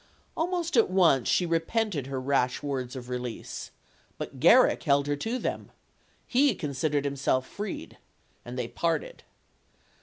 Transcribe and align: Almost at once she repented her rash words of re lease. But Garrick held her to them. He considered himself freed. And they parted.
Almost 0.35 0.75
at 0.77 0.89
once 0.89 1.27
she 1.29 1.45
repented 1.45 2.07
her 2.07 2.19
rash 2.19 2.63
words 2.63 2.95
of 2.95 3.07
re 3.07 3.19
lease. 3.19 3.69
But 4.17 4.39
Garrick 4.39 4.81
held 4.81 5.05
her 5.05 5.15
to 5.17 5.37
them. 5.37 5.69
He 6.25 6.55
considered 6.55 7.05
himself 7.05 7.45
freed. 7.45 7.99
And 8.43 8.57
they 8.57 8.67
parted. 8.67 9.21